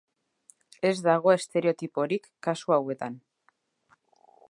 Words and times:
Ez 0.89 0.93
dago 1.09 1.35
estereotiporik 1.35 2.27
kasu 2.49 2.77
hauetan. 2.79 3.21